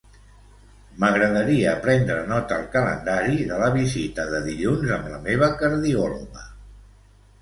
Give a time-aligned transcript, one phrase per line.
[1.03, 6.49] M'agradaria prendre nota al calendari de la visita de dilluns amb la meva cardiòloga.